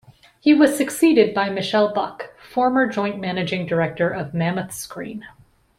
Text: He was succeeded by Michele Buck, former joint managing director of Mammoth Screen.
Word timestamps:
He 0.39 0.51
was 0.55 0.75
succeeded 0.75 1.31
by 1.31 1.51
Michele 1.51 1.93
Buck, 1.93 2.35
former 2.39 2.87
joint 2.87 3.19
managing 3.19 3.67
director 3.67 4.09
of 4.09 4.33
Mammoth 4.33 4.73
Screen. 4.73 5.27